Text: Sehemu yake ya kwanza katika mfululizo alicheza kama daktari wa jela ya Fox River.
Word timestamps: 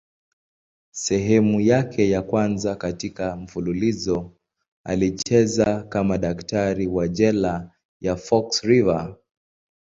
Sehemu 0.93 1.59
yake 1.61 2.09
ya 2.09 2.21
kwanza 2.21 2.75
katika 2.75 3.35
mfululizo 3.35 4.33
alicheza 4.85 5.83
kama 5.83 6.17
daktari 6.17 6.87
wa 6.87 7.07
jela 7.07 7.71
ya 8.01 8.15
Fox 8.15 8.61
River. 8.63 9.15